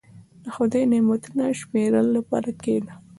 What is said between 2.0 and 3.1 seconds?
لپاره کښېنه.